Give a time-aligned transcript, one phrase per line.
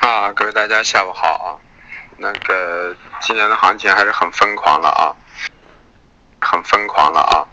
[0.00, 1.48] 啊，各位大家下午好啊。
[2.18, 5.16] 那个今年的行情还是很疯狂了啊，
[6.40, 7.46] 很疯狂了啊。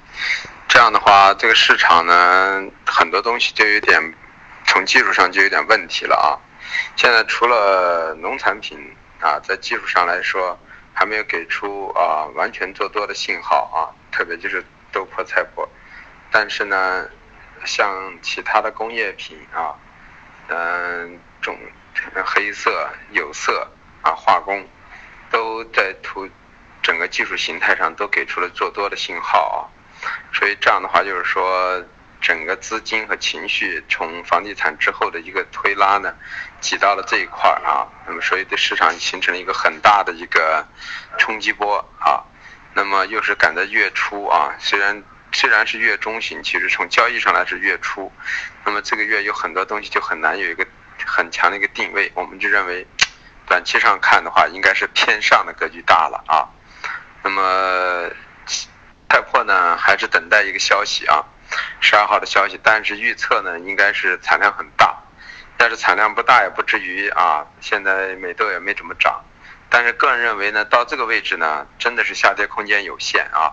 [0.67, 4.13] 这样的话，这个市场呢，很多东西就有点
[4.65, 6.37] 从技术上就有点问题了啊。
[6.95, 8.77] 现在除了农产品
[9.19, 10.57] 啊，在技术上来说
[10.93, 15.67] 还没有给出啊完全做多的信号啊，特别就是豆粕、菜粕。
[16.31, 17.07] 但是呢，
[17.65, 17.89] 像
[18.21, 19.73] 其他的工业品啊，
[20.49, 21.57] 嗯，种
[22.25, 23.69] 黑色、有色
[24.01, 24.67] 啊、化工，
[25.29, 26.29] 都在图
[26.81, 29.59] 整个技术形态上都给出了做多的信号啊。
[30.33, 31.83] 所以这样的话，就是说
[32.21, 36.13] 整个资金和情绪从房地产之后的一个推拉呢，
[36.61, 37.87] 挤到了这一块儿啊。
[38.07, 40.65] 那么，所以对市场形成了一个很大的一个
[41.17, 42.23] 冲击波啊。
[42.73, 45.03] 那么又是赶在月初啊，虽然。
[45.31, 48.11] 虽然是月中旬，其实从交易上来是月初，
[48.65, 50.65] 那么这个月有很多东西就很难有一个
[51.09, 52.85] 很强的一个定位，我们就认为
[53.47, 56.47] 短期上看的话，应该是偏上的格局大了啊。
[57.23, 58.09] 那么
[59.09, 61.25] 太破呢，还是等待一个消息啊，
[61.81, 64.95] 十二号的消息，但是预测呢，应该是产量很大，
[65.57, 69.21] 但是产量不大也不至于啊，现在美豆也没怎么涨，
[69.69, 73.51] 但是个人认为呢，到这个位置呢，真的是下跌空间有限啊。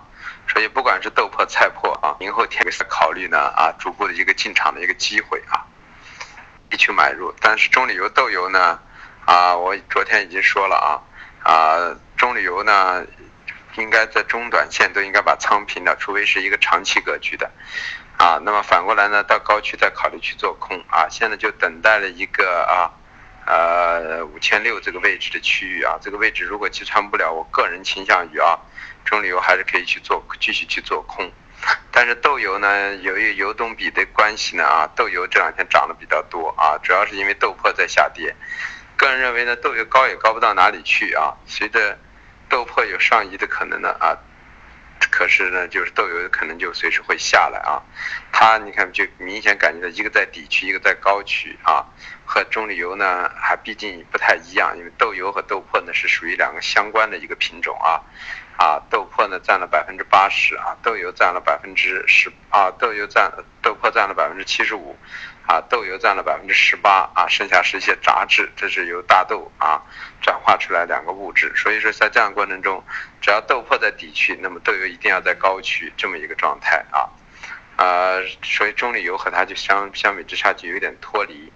[0.49, 5.65] 所以不管是豆粕、菜粕啊，明后天是考虑呢啊，逐步的一个进场的一个机会啊，
[6.75, 7.33] 去买入。
[7.39, 8.79] 但是中铝油、豆油呢
[9.25, 10.99] 啊，我昨天已经说了啊
[11.43, 13.05] 啊，中铝油呢
[13.77, 17.49] 应该在中短线都应该把仓平的，除非是一个长期格局的
[18.17, 18.39] 啊。
[18.43, 21.07] 那么反过来呢，到高区再考虑去做空啊。
[21.09, 22.91] 现在就等待了一个啊
[23.45, 28.59] 呃五千六这个位置的区域啊，这个位置如果击穿不了，我个人倾向于啊。
[29.05, 31.31] 中旅游还是可以去做，继续去做空，
[31.99, 38.35] 但是豆油呢，由于油东比的关系呢，啊，豆油这两天涨得比较多啊，主要是因为豆粕在下跌。
[38.95, 41.97] 个人认为呢，豆油高也高不到哪里去啊，随着
[42.47, 44.13] 豆粕有上移的可能呢，啊，
[45.09, 47.81] 可是呢，就是豆油可能就随时会下来啊。
[48.31, 51.83] 它你看就明显感觉到一个在底区，一个在高区啊，
[52.27, 57.97] 和中旅油呢还毕竟不太一样，因为豆油和豆粕呢是属于两个相关的一个品种啊。
[58.57, 63.31] 啊，豆粕呢占了百分之八十啊，豆油占了百分之十啊，豆油占
[63.61, 64.97] 豆粕占了百分之七十五，
[65.45, 69.81] 啊，豆油占了百分之十八啊，剩下是一些杂质，这是由大豆啊
[70.21, 72.83] 转化出来两个物质，所以说在这样过程中，
[73.21, 77.05] 只要豆粕在底区，那么豆油一定要在高区这么一个状态啊，
[77.77, 81.53] 呃，所以中榈油和它就相相比之下就有点脱离。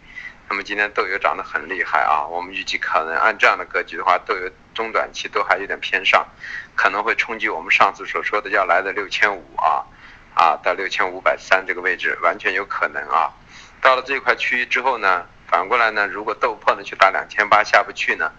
[0.51, 6.27] 那么今天豆油涨得很厉害啊，我们预计可能按这样的格局的话，豆油中短期都还有点偏上，
[6.75, 9.87] 可能会冲击我们上次所说的要来的六千五啊，
[10.33, 13.31] 啊到六千五百三这个位置完全有可能啊。
[13.79, 18.29] 到了这块区域之后呢，反过来呢，如果豆粕呢去打两千八下不去呢，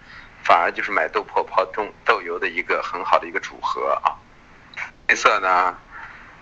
[0.43, 4.13] 反而就是买豆粕抛中豆油的一个很好的一个组合啊。
[5.09, 5.75] 黑色呢，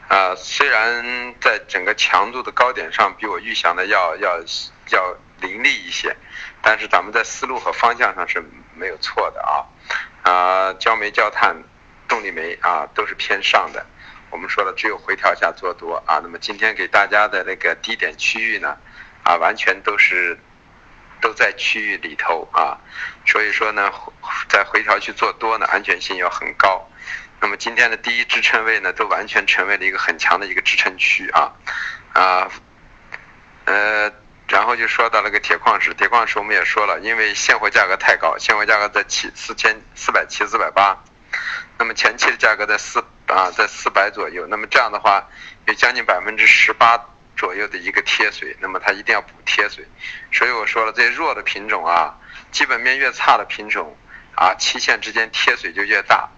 [0.09, 4.37] 啊虽然在整个强度的高点上比我预想的要要
[4.89, 5.15] 要。
[5.41, 6.15] 凌厉一些，
[6.61, 8.41] 但是咱们在思路和方向上是
[8.75, 11.55] 没有错的啊，啊，焦煤、焦炭、
[12.07, 13.85] 动力煤啊都是偏上的。
[14.29, 16.19] 我们说了，只有回调下做多啊。
[16.23, 18.77] 那么今天给大家的那个低点区域呢，
[19.23, 20.39] 啊，完全都是
[21.19, 22.79] 都在区域里头啊。
[23.25, 23.91] 所以说呢，
[24.47, 26.87] 在回调去做多呢，安全性要很高。
[27.41, 31.51] 那么今天的第一支撑位呢，都完全成为了一个很强的一个支撑区啊，
[32.13, 32.49] 啊，
[33.65, 34.20] 呃。
[34.51, 41.01] 然后就说到那个铁矿石，铁矿石我们也说了，因为现货价格太高，现货价格在七四千四百七四百八，
[41.79, 45.25] 那么前期的价格在四啊在四百左右，那么这样的话
[45.67, 46.99] 有将近百分之十八
[47.37, 49.87] 左右的一个贴水，那么它一定要补贴水，
[50.33, 52.13] 所以我说了这些弱的品种啊，
[52.51, 53.97] 基本面越差的品种
[54.35, 56.29] 啊，期限之间贴水就越大，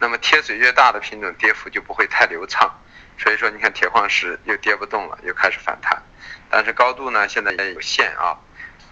[0.00, 2.68] 那么贴水越大的品种跌幅就不会太流畅，
[3.16, 6.02] 所以说你看铁矿石又跌不动了，又开始反弹。
[6.50, 8.36] 但是高度呢，现在也有限啊。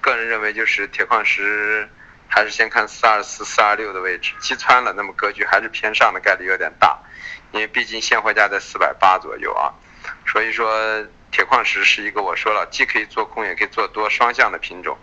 [0.01, 1.89] 个人认为，就是铁矿石
[2.29, 6.99] 还是先看四二四、四二六的位置，击穿了，那么格局还是偏上的概率有点大，
[7.51, 9.75] 因为毕竟现货价在四百八左右啊。
[10.27, 14.97] 所以说，铁矿石是一个我说了，既可以做空，也可以做多双向的品种。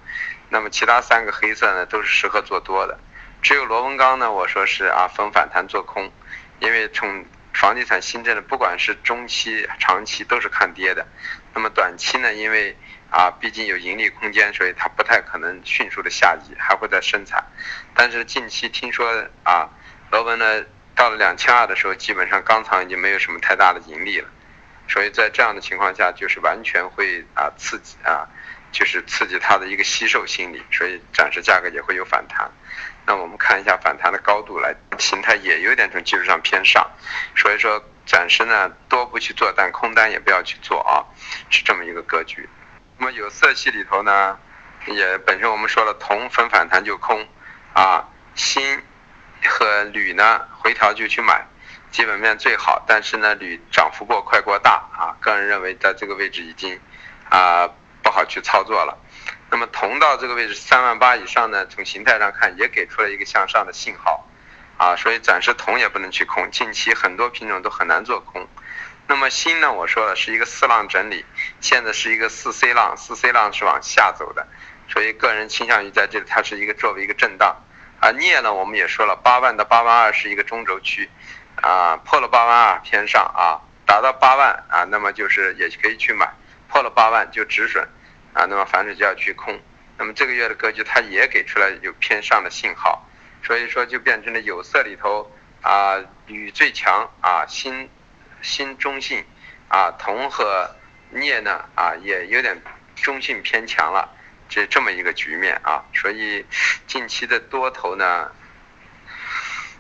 [0.49, 2.97] 那么其他三个黑色呢，都是适合做多的。
[3.41, 6.11] 只有螺纹钢呢，我说是啊，逢反弹做空，
[6.59, 11.05] 因为从房地产新政的，不管是中期、长期都是看跌的。
[11.55, 12.75] 那么短期呢，因为
[13.09, 17.43] 啊，毕竟有盈利空间，所以它不太可能迅速的下移，还会再生产。
[17.95, 19.09] 但是近期听说
[19.43, 19.69] 啊，
[20.11, 20.63] 螺纹呢
[20.93, 24.27] 到了两千二的时候，基本上钢厂已经没有什么太大的盈利了。
[24.87, 28.27] 所以在这样的情况下，就是完全会啊刺激啊，
[28.73, 32.51] 就是刺激它的一个吸售心理，所以暂时价格也会有反弹。
[33.07, 36.85] 那我们看一下反弹的高度来，形态也有点从技术上偏上，
[37.35, 41.03] 所以说暂时呢多不去做，但空单也不要去做啊，
[41.49, 42.47] 是这么一个格局。
[42.97, 44.37] 那么有色系里头呢，
[44.87, 47.27] 也本身我们说了，铜分反弹就空
[47.73, 48.81] 啊，锌
[49.47, 51.45] 和铝呢回调就去买，
[51.91, 56.79] 基本面最好，但是呢铝涨幅过快过大啊，个人认为在这个位置已经
[57.29, 57.67] 啊
[58.01, 58.97] 不好去操作了。
[59.49, 64.24] 那么铜到这个位置三万八以上呢，从形态上看也给出了一个向上的信号，
[64.77, 68.47] 啊，所以暂时铜也不能去空，近期很多品种都很难做空。
[69.07, 71.25] 那么锌呢，我说了是一个四浪整理，
[71.61, 74.47] 现在是一个四 C 浪，四 C 浪是往下走的，
[74.89, 77.55] 所以个人倾向于在这里它是一个作为一个震荡。
[77.99, 81.09] 啊，镍呢我们也说了，八万到八万二是一个中轴区，
[81.61, 86.29] 啊，破了八万二偏上啊，达到八万啊，那么就是也可以去买，
[86.67, 87.87] 破了八万就止损。
[88.33, 89.57] 啊，那么反正就要去空，
[89.97, 93.07] 那么这个月的格局它也给出来有偏上的信号，
[93.45, 95.31] 所以说就变成了有色里头
[95.61, 97.89] 啊铝最强啊锌
[98.41, 99.23] 锌中性
[99.67, 100.69] 啊铜和
[101.11, 102.59] 镍呢啊也有点
[102.95, 104.09] 中性偏强了，
[104.49, 106.45] 这这么一个局面啊，所以
[106.87, 108.31] 近期的多头呢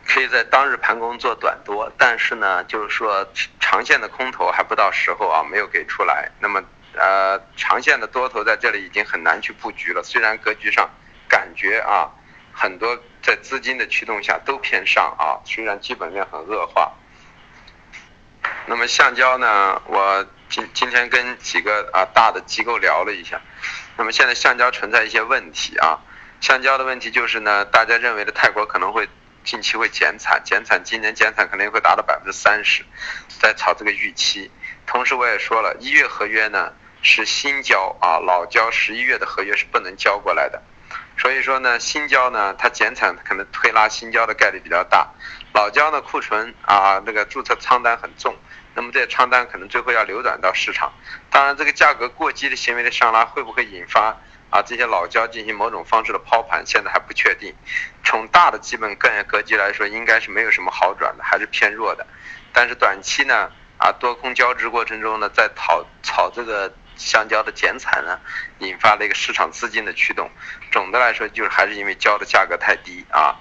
[0.05, 3.27] 可以在当日盘中做短多，但是呢就是说
[3.59, 6.63] 长线的空头还不到时候啊，没有给出来，那么。
[6.97, 10.01] 呃，长线的多头在这里已经很难去布局了。
[10.01, 10.89] 虽然格局上
[11.27, 12.09] 感觉啊，
[12.53, 16.93] 很多在资金的驱动下都偏上啊，虽然基本面很恶化。
[18.67, 23.41] 那么橡胶呢，我今今天跟几个啊大的机构聊了一下，
[23.97, 26.01] 那么现在橡胶存在一些问题啊。
[26.39, 29.09] 橡胶的问题就是呢，大家认为的泰国可能会
[29.43, 32.85] 近期会减产，减产今年减产可能会达到百分之三十，
[33.41, 34.51] 在炒这个预期。
[34.85, 36.71] 同时我也说了一月合约呢。
[37.07, 40.59] 是新交啊，老交十一月的合约是不能交过来的，
[41.17, 45.07] 所以说呢，新胶呢它减产可能推拉新胶的概率比较大，
[45.53, 48.35] 老胶呢库存啊那个注册仓单很重，
[48.75, 50.91] 那么这些仓单可能最后要流转到市场，
[51.31, 54.17] 当然这个价格过激的行为的上拉会不会引发
[54.49, 57.55] 啊这些老胶进行某种方式的抛盘，现在还不确定。
[58.03, 62.05] 从大的基本个人格局来说，应该是没有什么好转的，还是偏弱的，
[62.51, 66.71] 但是短期呢啊多空交织过程中呢，在炒炒这个。
[66.97, 68.19] 橡胶的减产呢，
[68.59, 70.29] 引发了一个市场资金的驱动。
[70.71, 73.35] 总的来说，就是还是因为胶的价格太低啊，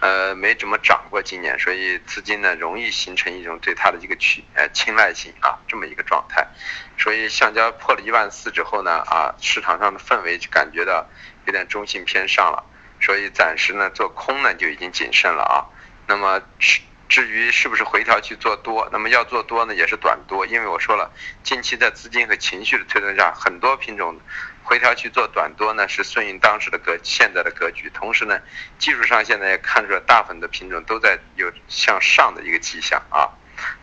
[0.00, 6.46] 呃，没怎么涨过今年，所以资金呢容易形成一种对它的一个趋呃青睐性啊这么一个状态。
[6.98, 11.06] 所以橡胶破了一万四之后呢，啊，市场上的氛围就感觉到
[11.46, 12.64] 有点中性偏上了，
[13.00, 15.66] 所以暂时呢做空呢就已经谨慎了啊。
[16.06, 16.40] 那么
[17.08, 21.10] 至于是不是回调去做多，那么要做多呢，也是短多，因为我说了，
[21.42, 24.20] 近期在资金和情绪的推动下，很多品种
[24.62, 27.88] 回调去做短多呢，是顺应当时的格现在的格局。
[27.94, 28.38] 同时呢，
[28.78, 33.32] 技术上现在也看出来，大部分的品种都在有向上的一个迹象啊。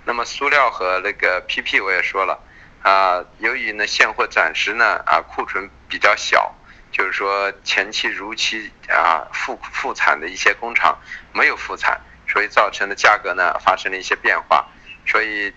[0.06, 2.40] 那么塑料和那个 PP 我也说了
[2.84, 6.54] 啊，由于呢现货暂时呢啊库存比较小，
[6.92, 11.00] 就是说前期如期啊复复产的一些工厂
[11.34, 12.00] 没有复产。
[12.36, 14.68] 所以造成的价格呢发生了一些变化，
[15.06, 15.54] 所以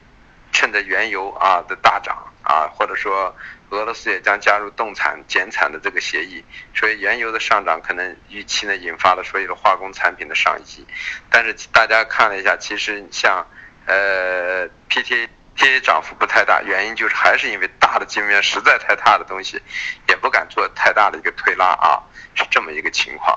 [0.52, 3.34] 趁着原油啊的大涨啊，或者说
[3.70, 10.86] 俄罗斯也将加入冻产减产的这个协议，所以原油的上涨可能预期呢引发了所有的化工产品的上移。
[11.28, 13.44] 但是大家看了一下，其实像
[13.84, 19.60] 呃 PTA T A 涨幅不太大，原因就是还是因为大的基本面实在太大的东西，
[20.06, 21.98] 也不敢做太大的一个推拉啊，
[22.36, 23.36] 是这么一个情况。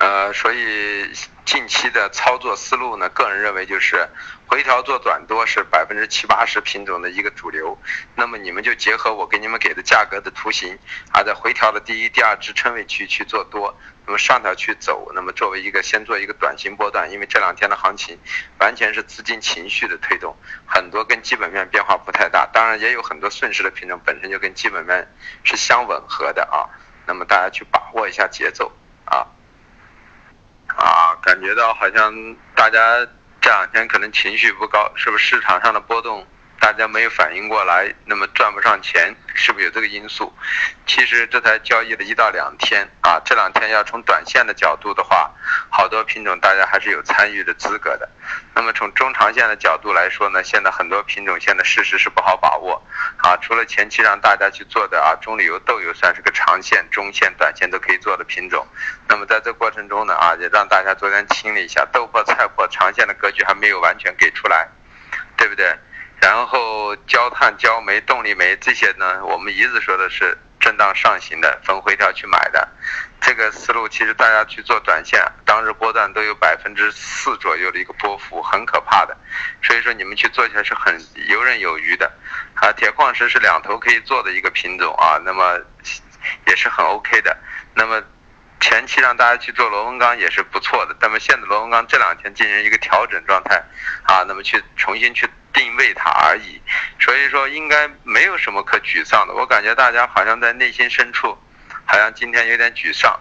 [0.00, 1.12] 呃，所以
[1.44, 4.08] 近期的操作思路呢，个人认为就是
[4.46, 7.76] 回调做短多是百分之七八十品种的一个主流。
[8.14, 10.78] 那么你们就结合我给你们给的价格的图形，
[11.12, 13.76] 啊，在回调的第一、第二支撑位区去做多，
[14.06, 18.18] 那么上调去走，那么作为一个先做一个短型波段，因为这两天的行情
[18.58, 22.48] 完全是资金情绪的推动，很多跟基本面变化不太大。
[22.54, 25.06] 当然也有很多顺势的品种本身就跟基本面
[25.44, 26.64] 是相吻合的啊。
[27.06, 28.72] 那么大家去把握一下节奏
[29.04, 29.26] 啊。
[31.22, 32.12] 感觉到好像
[32.54, 33.06] 大家
[33.40, 36.26] 这两天可能情绪不高，是不是市场上的波动？
[36.60, 40.30] 大家没有反应过来，那么赚不上钱，是不是有这个因素？
[40.86, 45.30] 其实这才交易了一到两天啊，这两天要从短线的角度的话，
[45.70, 48.06] 好多品种大家还是有参与的资格的。
[48.54, 52.82] 那么从中长线的角度来说呢，现在很多品种现在事实是不好把握
[53.22, 53.36] 啊。
[53.40, 58.66] 除了前期让大家去做的啊，中旅游豆油算是个长线、中线、短线都可以做的品种。
[59.08, 64.68] 那么在这过程中呢啊，也让大家昨天清理一下豆粕、菜粕，长线的格局还没有完全给出来，
[65.36, 65.74] 对不对？
[66.20, 72.68] 然后焦炭、焦煤、动力煤这些呢，我们一直说的是震荡上行的逢回调去买的。
[73.20, 79.16] 这个思路其实大家去做短线，当日波段都有百分之四左右的一个波幅，很可怕的。
[79.62, 80.98] 所以说你们去做起来是很
[81.28, 82.10] 游刃有余的。
[82.54, 85.58] 啊，铁矿石是两头可以做的一个品种啊，那么
[86.46, 87.36] 也是很 OK 的。
[87.74, 88.02] 那么
[88.58, 93.62] 前期让大家去做螺纹钢也是不错的，那么现在螺纹钢这两天进行一个调整状态
[94.04, 96.60] 啊，那么去重新去定位它而已。
[96.98, 99.34] 所以说应该没有什么可沮丧的。
[99.34, 101.36] 我感觉大家好像在内心深处。
[101.86, 103.18] 好像今天有点沮丧，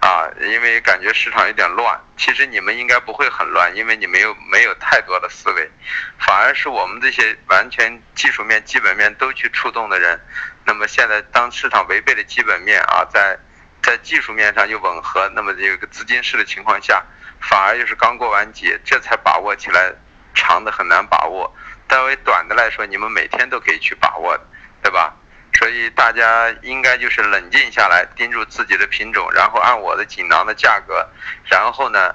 [0.00, 1.98] 啊，因为感觉市场有点乱。
[2.18, 5.70] 其实你们应该不会很乱，因为你没有没有太多的思维，
[6.18, 10.20] 反而是我们这些完全技术面、基本面都去触动的人。
[10.66, 13.38] 那么现在当市场违背了基本面啊，在
[13.82, 17.02] 在技术面上又吻合，那么这个资金市的情况下，
[17.40, 19.94] 反而又是刚过完节，这才把握起来，
[20.34, 21.50] 长的很难把握。
[21.90, 24.38] 但为短的来说，你们每天都可以去把握，
[24.82, 25.12] 对吧？
[25.58, 31.06] 所以大家应该就是冷静下来，盯住自己的品种，然后按我的锦囊的价格，
[31.44, 32.14] 然后呢，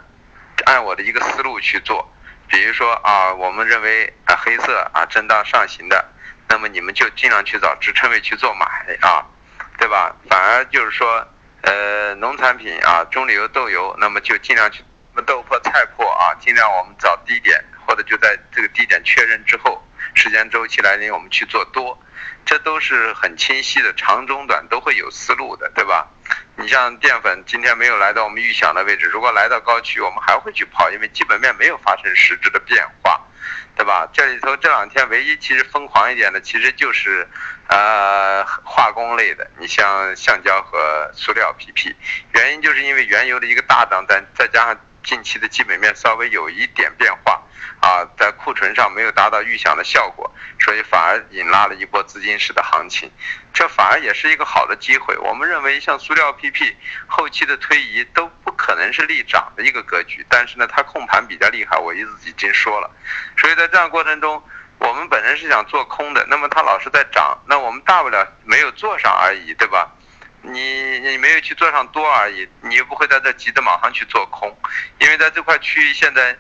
[0.66, 2.10] 按我的一个思路去做。
[2.48, 6.04] 比如说啊，我们认为啊黑色啊震荡上行的，
[6.48, 8.66] 那么你们就尽量去找支撑位去做买
[9.02, 9.26] 啊，
[9.78, 10.16] 对吧？
[10.30, 11.28] 反而就是说，
[11.62, 14.84] 呃，农产品啊，中榈油、豆油，那么就尽量去
[15.26, 19.82] 豆粕、菜粕啊，尽量我们找低点，或者就在这个低点确认之后，
[20.14, 21.98] 时间周期来临，我们去做多。
[22.46, 26.08] 这都是很清晰的，长中短都会有思路的，对吧？
[26.58, 33.20] 你像淀粉今天没有来到我们预想的位置，如果来到高区，我们还会去跑，因为基本面没有发生实质的变化，
[33.76, 34.08] 对吧？
[34.14, 37.28] 这里头这两天唯一其实疯狂一点的，其实就是
[37.68, 41.96] 呃化工类的，你像橡胶和塑料 PP，
[42.34, 47.42] 原因就是因为原油的一个大涨，再再加上近期的基本面稍微有一点变化。
[47.82, 50.30] 啊，在库存上没有达到预想的效果，
[50.60, 53.12] 所以反而引拉了一波资金式的行情，
[53.54, 55.16] 这反而也是一个好的机会。
[55.18, 56.76] 我们认为像塑料 PP
[57.08, 62.90] 后期的推移都不可能是力涨的一个格局，但是呢，它控盘比较厉害，我一直已经说了。
[63.38, 64.42] 所以在这样过程中，
[64.80, 69.92] 我们本身是想做空的，那么它老是在涨，那我们大不了没有做上而已，对吧？
[70.42, 74.56] 你你没有去做上多而已，你又不会在这急着马上去做空，
[75.00, 76.36] 因为在这块区域现在。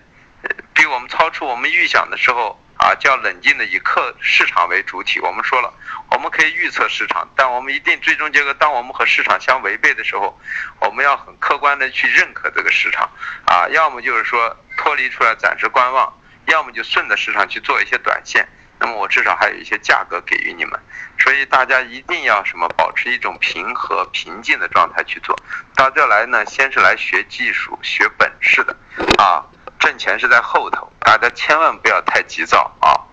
[0.75, 5.21] 比我们超出我们预想的时候啊，就要冷静的以客市场为主体。
[5.21, 5.73] 我们说了，
[6.11, 10.37] 我们可以预测市场，但我们一定最终结果，当我们和市场相违背的时候，
[10.81, 13.09] 我们要很客观的去认可这个市场
[13.45, 13.65] 啊。
[13.69, 16.13] 要么就是说脱离出来暂时观望，
[16.47, 18.45] 要么就顺着市场去做一些短线。
[18.77, 20.77] 那么我至少还有一些价格给予你们，
[21.17, 25.33] 所以大家一定要什么保持一种平和平静的状态去做。
[25.73, 28.75] 到这来呢，先是来学技术、学本事的
[29.17, 29.45] 啊。
[29.85, 33.04] 挣钱是在后头，大家千万不要太急躁啊。